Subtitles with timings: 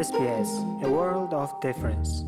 [0.00, 2.24] SBS A World of Difference.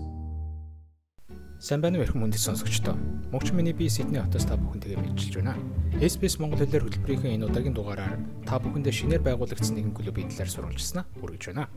[1.64, 3.00] Уу эрхэм хүндэт сонсогчдоо.
[3.32, 5.56] Мөнч миний би Сидней хотоос та бүхэнтэйгээ мэдчилж байна.
[5.96, 11.08] SBS Монгол хэлээр хөтөлбөрийн энэ удаагийн дугаараар та бүхэндээ шинээр байгуулагдсан нэгэн клубын талаар сурвалжласнаа
[11.16, 11.72] хүргэж байна.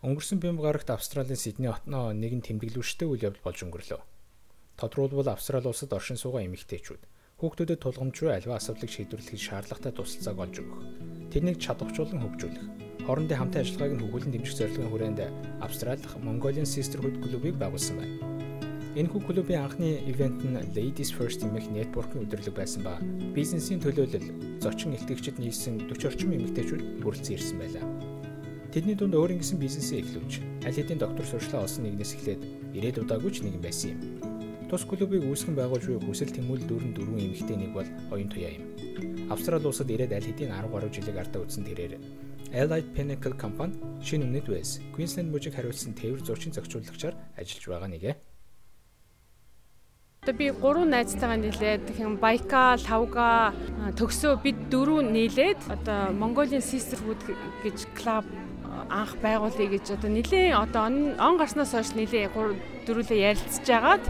[0.00, 4.00] Өнгөрсөн бямб гарагт Австралийн Сидней хотноо нэгэн тэмдэглүүлжтэй үйл явдал болж өнгөрлөө.
[4.80, 7.04] Тодорхойлбол Австрали улсад оршин суугаа эмэгтэйчүүд
[7.36, 10.80] хүүхдүүдэд тулгамжгүй альва асуудлыг шийдвэрлэхэд шаардлагатай туслалцааг олж өгөх.
[11.28, 12.89] Тэднийг чадварчуулан хөгжүүлэх.
[13.10, 15.20] Хоорондын хамтын ажиллагааг нь хөгжүүлэн дэмжих зорилгын хүрээнд
[15.66, 18.14] Австрали Mongolian Sisterhood клубыг байгуулсан байна.
[18.94, 23.02] Энэхүү клубын анхны ивент нь Ladies First хэмээх нэтворкийн өдөрлөг байсан ба
[23.34, 27.84] бизнесийн төлөөлөл, зочин илтгэгчид нийлсэн 40 орчим эмэгтэйчүүд бүрэлдсэн ирсэн байлаа.
[28.70, 30.32] Тэдний дунд өөр ингэсэн бизнесээ эхлүүлж,
[30.70, 32.42] аль хэдийн доктор сурчлаа олсон нэгнээс эхлээд
[32.78, 34.00] ирээд удаагүй ч нэгэн байсан юм.
[34.70, 38.70] Тус клубыг үүсгэн байгуулж буй хүсэл тэмүүлэл дөрөн дөрвөн эмэгтэй нэг бол оюун туяа юм.
[39.34, 41.98] Австрали улсад ирээд аль хэдийн 10 гаруй жилиг ардаа үзсэн тэрээр
[42.52, 48.12] Allied Pinnacle компани шинэ өмнөд Wales, Queensland мужийг хариуцсан тээвэр зурчин зохицуулагчаар ажиллаж байгаа нэгэ.
[50.26, 53.54] Одоо би гурван найзтайгаа нийлээд тэгэхээр Байка, Лавга
[53.94, 57.22] төгсөө бид дөрөв нийлээд одоо Mongolian Sisterhood
[57.62, 58.26] гэж клуб
[58.90, 62.34] анх байгуулъя гэж одоо нилийн одоо он гарснаас хойш нилийн
[62.86, 64.02] дөрүлээ ярилцж агаад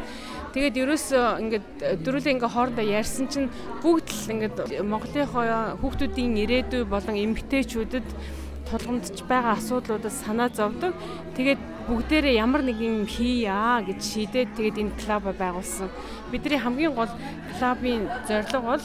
[0.57, 1.67] тэгээд ерөөсөө ингээд
[2.05, 3.53] дөрүлээ ингээ хоорондоо ярьсан чинь
[3.85, 4.00] бүгд
[4.31, 8.09] ингээд Монголынхоо хүүхдүүдийн ирээдүй болон эмэгтэйчүүдэд
[8.71, 10.95] тулгамдж байгаа асуудлуудад санаа зовдөг.
[11.35, 15.91] Тэгээд бүгдээрээ ямар нэг юм хийя гэж шийдээд тэгээд энэ клуб байгуулсан.
[16.31, 17.11] Бидний хамгийн гол
[17.59, 18.85] клубын зорилго бол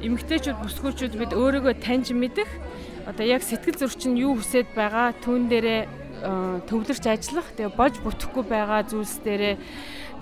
[0.00, 2.48] эмэгтэйчүүд бүсгүүчүүд бид өөрийгөө таньж мэдэх
[3.06, 7.48] одоо яг сэтгэл зөрчин юу хүсэж байгаа түүн дээрээ төвлөрч ажиллах.
[7.56, 9.56] Тэгээ бож бүтэхгүй байгаа зүйлс дээрээ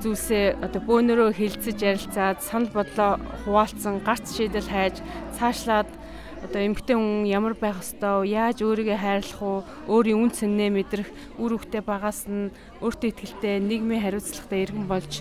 [0.01, 5.05] зүйлсээ одоо бөөнөрөө хилцэж ярилцаад санал бодлоо хуваалцсан гарц шийдэл хайж
[5.37, 5.89] цаашлаад
[6.41, 9.61] одоо эмгтэн хүн ямар байх ёстой яаж өөрийгөө хайрлах уу?
[9.93, 12.49] Өөрийн үн цэннээ мэдрэх үр хөвгтэй багаас нь
[12.81, 15.21] өөртөө ихтэй нийгмийн хариуцлагатай иргэн болж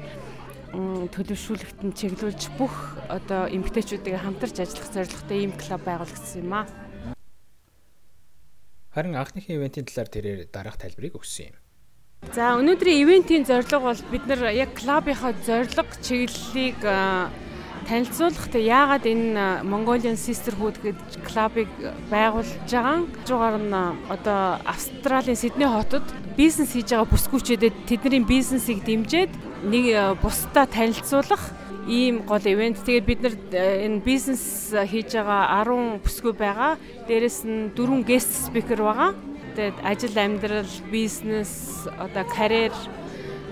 [0.71, 6.65] төлөвшүүлэгт нь чиглүүлж бүх одоо эмгтээчүүдийг хамтарч ажиллах зорилготой ийм клуб байгуулагдсан юм аа.
[8.99, 11.55] Харин анхныхын ивентийн талаар тэрээр дараах тайлбарыг өгсөн юм.
[12.35, 16.83] За өнөөдрийн ивентийн зорилго бол бид нар яг клубийнхаа зорилго чиглэлийг
[17.87, 21.71] танилцуулах тэ яагаад энэ Mongolian Sisterhood гэж клубыг
[22.11, 23.07] байгуулж байгаа.
[23.23, 23.71] Жугаар нь
[24.11, 26.03] одоо Австралийн Сидней хотод
[26.35, 29.31] бизнес хийж байгаа бүсгүүчдэд тэдний бизнесийг дэмжиж
[29.63, 31.51] нэг бусдаа танилцуулах
[31.89, 32.85] ийм гол ивент.
[32.85, 36.77] Тэгээд бид нар э, энэ бизнес хийж байгаа 10 бүсгүй байгаа.
[37.09, 39.17] Дээрэс нь 4 guest speaker байгаа.
[39.57, 42.71] Тэгээд ажил амьдрал, бизнес, одоо карьер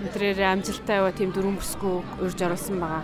[0.06, 3.04] өдрөөр амжилттай яваа тийм дөрвөн бүсгүй урьж оруулсан байгаа.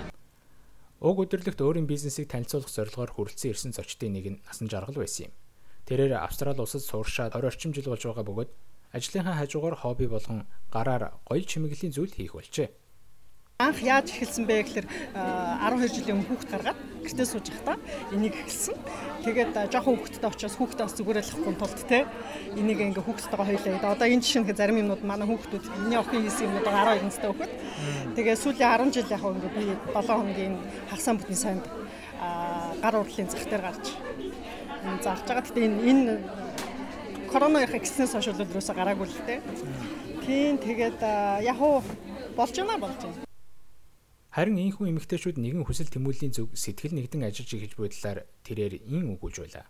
[1.04, 5.34] Уг өдөрлөгт өөрийн бизнесийг танилцуулах зорилгоор хүрэлцэн ирсэн зочдын нэг нь насан жаргал байсан юм.
[5.90, 8.52] Тэрээр Австрали улсад сууршаад 20 орчим жил болж байгаа бөгөөд
[8.96, 12.72] ажлынхаа хажуугаар хобби болгон гараар гоё чимэглэлийн зүйл хийх болжээ.
[13.64, 17.78] Анх яаж эхэлсэн бэ гэхээр 12 жилийн өмнө хүүхд гаргаад гэртээ сууж байхдаа
[18.12, 18.76] энийг эхэлсэн.
[19.24, 22.00] Тэгээд жоохон хүүхдтэй очиос хүүхдээ бас зүгээрэл авахгүй тулд те
[22.60, 23.96] энийг ингээ хүүхдтэйгээ хоёлаа.
[23.96, 27.52] Одоо энэ жишээ зарим юмнууд манай хүүхдүүд миний охин хийсэн юмнууд 12 настай хүүхэд.
[28.20, 29.64] Тэгээд сүүлийн 10 жил яг ингээ би
[29.96, 30.56] 7 хоногийн
[30.92, 31.64] хагасаа бүтэн санд
[32.84, 33.86] гар урлалын зах дээр гарч
[35.04, 35.44] зарж байгаа.
[35.48, 36.12] Гэтэ энэ энэ
[37.32, 39.40] корона ихсэнээс хойш өдрөөсөө гараагүй л те.
[40.24, 41.00] Тийм тэгээд
[41.44, 41.84] яг уу
[42.36, 43.33] болж байна болж байна.
[44.34, 49.14] Харин ийхүү эмэгтэйчүүд нэгэн хүсэл тэмүүллийн зүг сэтгэл нэгдэн ажиллаж игэж буй талаар тэрээр ин
[49.14, 49.70] үгүүлж байлаа.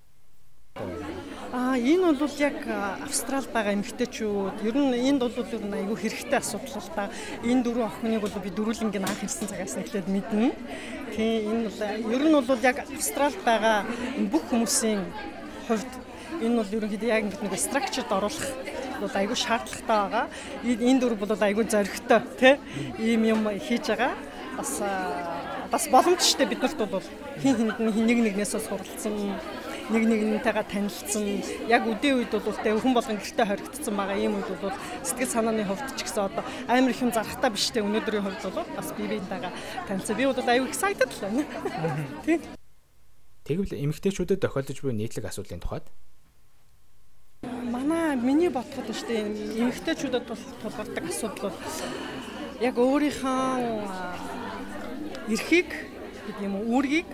[1.51, 2.63] Аа энэ бол яг
[3.03, 7.11] Австралид байгаа эмэгтэйчүүд ер нь энд бол ер нь айгүй хэрэгтэй асуудал л та.
[7.43, 10.55] Энэ дөрвөн охиныг бол би дөрүлэнгийн анх ирсэн цагаас эхлээд мэднэ.
[11.11, 11.79] Тийм энэ бол
[12.15, 13.83] ер нь бол яг Австралид байгаа
[14.31, 15.03] бүх хүмүүсийн
[15.67, 15.91] хувьд
[16.39, 18.47] энэ бол ерөнхийдөө яг ингэ нэг structured оруулах
[19.03, 20.25] бол айгүй шаардлагатай байгаа.
[20.63, 22.55] Энэ дөрв бол айгүй зоригтой тий
[22.95, 24.15] ийм юм хийж байгаа
[24.57, 24.81] бас
[25.71, 27.05] бас боломжтой биднэрт бол.
[27.41, 29.15] Хин хинд нь нэг нэгнээс суралцсан
[29.89, 31.43] нэг нэгнтэйгээ танилцсан.
[31.67, 34.71] Яг үдээ үед бол тэ хүн болгон гэртээ хоригдсон байгаа ийм үед бол
[35.03, 38.63] сэтгэл санааны хувьд ч гэсэн одоо амар их юм зарахтаа биш тэ өнөөдрийн хувьд бол
[38.77, 39.51] бас би биентэйгээ
[39.89, 40.15] танилцсан.
[40.15, 41.43] Би бол аюу excited л байна.
[42.23, 42.39] Тийм.
[43.43, 45.83] Тэгвэл эмэгтэйчүүдэд тохиолдож буй нийтлэг асуудлын тухайд?
[47.43, 50.23] Манай миний бодоход шүү дээ эмэгтэйчүүдэд
[50.63, 51.57] тулгардаг асуудал бол
[52.63, 54.42] яг өөрийнхөө
[55.29, 55.69] эрхийг
[56.27, 57.07] гэдэг юм үүргийг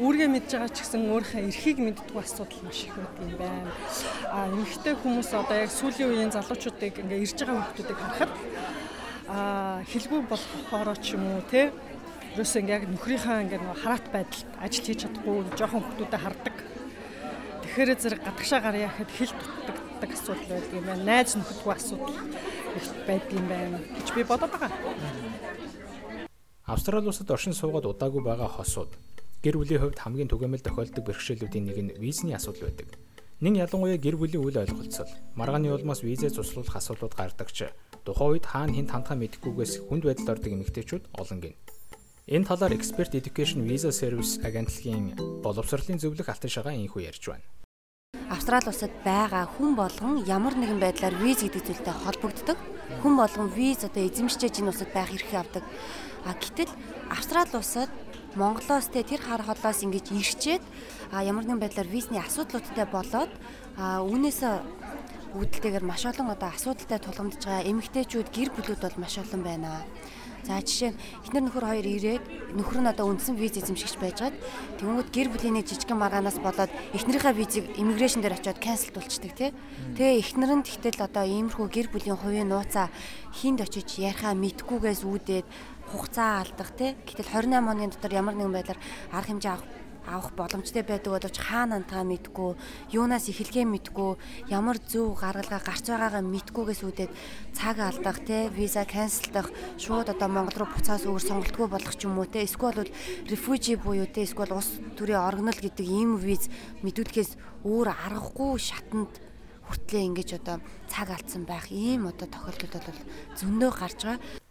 [0.00, 3.70] үүргээ мэдж байгаа ч гэсэн өөрийнхөө эрхийг мэддэггүй асуудал маш их байдаг юм байна.
[4.32, 8.32] А эмэгтэй хүмүүс одоо яг сүүлийн үеийн залуучуудыг ингээ ирж байгаа хүмүүсийг харахад
[9.28, 11.68] а хэлгүй болохоороо ч юм уу те
[12.32, 16.56] ерөөс ингээ яг нөхрийнхаа ингээ хараат байдал ажил хийж чадахгүй жоохон хүмүүстэй хардаг.
[17.60, 21.04] Тэгэхээр зэрэг гадагшаа гарья гэхэд хэл дутдаг асуудал байдаг юм байна.
[21.04, 22.16] Найз нөхөдгүй асуудал
[22.78, 24.72] их байдаг юм байна гэж би бодоод байгаа.
[26.70, 28.94] Австрали улсад оршин суугаад удаагүй байгаа хосууд
[29.42, 32.94] гэр бүлийн хувьд хамгийн түгээмэл тохиолддог бэрхшээлүүдийн нэг нь визний асуудал байдаг.
[33.42, 37.74] Нин ялангуяа гэр бүлийн үйл ойлголцол, маргааны улмаас визээ цуслуулах асуудлууд гардагч
[38.06, 41.58] тухайн үед хаана хэн тандхаа мэдэхгүйгээс хүнд байдалд ордог эмэгтэйчүүд олон гин.
[42.30, 47.42] Энэ талаар Expert Education Visa Service агентлагийн боловсролын зөвлөх алтан шагаа инхүү ярьж байна.
[48.30, 52.58] Австрали улсад байгаа хүн болгон ямар нэгэн байдлаар виз гэдэг зүйлтэй холбогддог.
[53.02, 55.64] Хүн болгон виз одоо эзэмшиж энэ улсад байх эрхийг авдаг.
[56.22, 56.70] А гэтэл
[57.10, 57.90] Австрали улсад
[58.38, 60.62] Монголоос те тэр хар холоос ингэж ирчээд
[61.10, 63.32] ямар нэгэн байдлаар визний асуудлуудтай болоод
[63.74, 64.40] үүнээс
[65.34, 69.82] үүдэлтэйгээр маш олон одоо асуудалтай тулгамдж байгаа эмэгтэйчүүд гэр бүлүүд бол маш олон байна.
[70.46, 72.24] За жишээ нь эхнэр нөхөр хоёр ирээд
[72.56, 74.34] нөхөр нь одоо үндсэн виз эзэмшигч байжгаад
[74.80, 79.50] тэгвэл гэр бүлийн нэг жижигхэн маргаанаас болоод эхнэрийнхээ визийг иммиграшн дээр очиод канселт болчдөг тий.
[79.94, 82.88] Тэгээ эхнэр нь тэгтэл одоо иймэрхүү гэр бүлийн хувийн нууцаа
[83.36, 85.46] хинд очиж ярихаа мэдгүйгээс үүдээд
[85.92, 86.96] хугацаа алдах тий.
[87.04, 88.80] Гэтэл 28 хоногийн дотор ямар нэгэн байдлаар
[89.12, 89.79] арга хэмжээ авах
[90.10, 92.58] авах боломжтой байдаг боловч хаана антаа мэдгүй
[92.90, 94.10] юунаас эхлэхээ мэдгүй
[94.50, 97.12] ямар зөв гаргалгаа гарч байгаагаа мэдгүйгээс үүдээд
[97.54, 99.48] цаг алдах те виза канселдах
[99.78, 102.90] шууд одоо Монгол руу буцаас өөр сонголтгүй болох ч юм уу те эсвэл бол
[103.30, 106.50] рефужи буюу те эсвэл ус төрийн оргинол гэдэг ийм виз
[106.82, 109.14] мэдүүлэхээс өөр аргагүй шатанд
[109.70, 110.58] хүртлээ ингэж одоо
[110.90, 113.00] цаг алдсан байх ийм одоо тохиолдол бол
[113.38, 114.49] зөндөө гарч байгаа.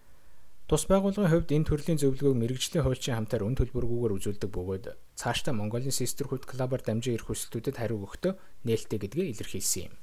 [0.70, 4.86] Тус байгууллагын хувьд энэ төрлийн зөвлөгөөг мэрэгжлийн хуульчийн хамтаар үн төлбөргүйгээр үзүүлдэг бөгөөд
[5.18, 8.38] цаашдаа Монголын Sisterhood Club-аар дамжин ирэх хүсэлтүүдэд хариу өгөхдөө
[8.70, 9.98] нээлттэй гэдгээ илэрхийлсэн юм.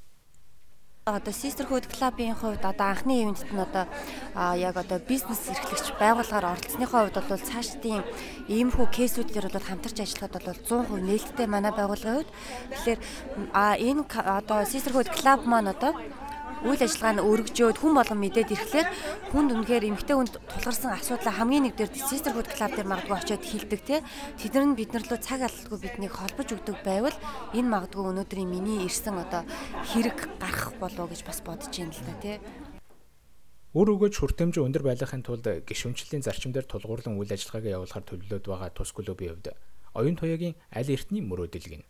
[1.06, 3.86] Одоо Sisterhood Club-ийн хувьд одоо анхны ивентэд нь одоо
[4.58, 8.02] яг одоо бизнес эрхлэгч байгууллагаар оролцсныхоо хувьд бол цаашдын
[8.50, 12.30] иймэрхүү кейсүүдээр бол хамтарч ажиллахад бол 100% нээлттэй манай байгууллагын хувьд
[12.74, 13.00] тэгэхээр
[13.54, 15.94] энэ одоо Sisterhood Club маань одоо
[16.66, 18.88] үйл ажиллагаа нь өргөжөөд хүн болгон мэдээд ирэхлээр
[19.30, 23.80] хүнд үнэхээр эмгтэй хүнд тулгарсан асуудлаа хамгийн нэг дээр Sisterhood Club дээр магадгүй очиод хэлдэг
[23.86, 24.02] те.
[24.34, 27.16] Тэд нар нь бид нар лөө цаг алдалгүй биднийг холбож өгдөг байвал
[27.54, 29.46] энэ магадгүй өнөөдрийн миний ирсэн одоо
[29.94, 32.32] хэрэг гарах болов гэж бас бодож байна л да те.
[33.76, 38.70] Үр өгөөж хүртээмж өндөр байхын тулд гишүүнчлийн зарчим дээр тулгуурлан үйл ажиллагаагаа явуулахар төлөвлөд байгаа
[38.74, 39.54] тус клубын хувьд.
[39.94, 41.84] Оюун тоягийн аль эртний мөрөөдөл гин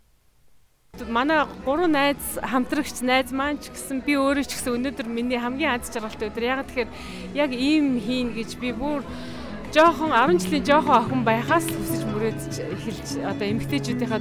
[1.05, 5.77] манай гурван найз хамтрагч найз маань ч гэсэн би өөрөө ч гэсэн өнөөдөр миний хамгийн
[5.77, 6.45] аз жаргалтай өдөр.
[6.45, 6.91] Яг тэгэхээр
[7.37, 9.05] яг ийм хийн гэж би бүр
[9.77, 14.21] жоохон 10 жилийн жоохон охин байхаас хүсэж мөрөөдж эхэлж одоо эмгтээчүүдийнхаа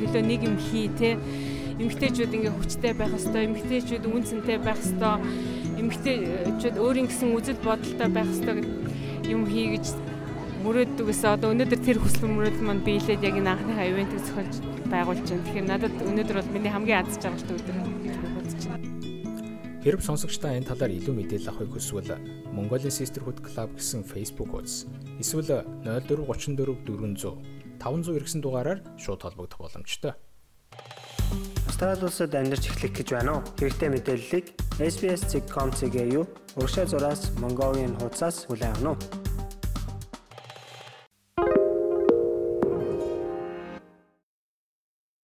[0.00, 1.18] төлөө нэг юм хий те
[1.82, 5.20] эмгтээчүүд ингээ хүчтэй байх хэвээр эмгтээчүүд үнцэнтэй байх хэвээр
[5.82, 8.66] эмгтээчүүд өөрийн гэсэн үзэл бодолтой байх хэвээр
[9.28, 9.86] юм хий гэж
[10.62, 14.54] мөрөөддөгөөс одоо өнөөдөр тэр хүсэл мөрөөдөл маань биелээд яг энэ анхны ивэнтийг зохиолж
[14.86, 15.42] байгуулж байна.
[15.42, 17.76] Тэгэхээр надад өнөөдөр бол миний хамгийн аз жаргалтай өдөр
[18.06, 18.86] гэж бодож байна.
[19.82, 22.14] Хэрв сонсогчдаа энэ талаар илүү мэдээлэл авахыг хүсвэл
[22.54, 24.86] Mongolia Sisterhood Club гэсэн Facebook хуудас
[25.18, 26.54] эсвэл 0434
[26.86, 30.14] 400 500 иргэсэн дугаараар шууд холбогдох боломжтой.
[31.66, 33.46] Австрали улсад амьдарч эхлэх гэж байна уу?
[33.58, 34.46] Хэрэгтэй мэдээллийг
[34.78, 36.30] SBS.com.cg юу?
[36.54, 39.21] Уршаа зураас Mongolian хуудасаас хүлээн авах нь